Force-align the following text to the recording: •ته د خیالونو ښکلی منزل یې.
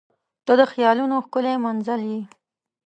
•ته 0.45 0.53
د 0.59 0.61
خیالونو 0.71 1.15
ښکلی 1.25 1.55
منزل 1.65 2.01
یې. 2.11 2.21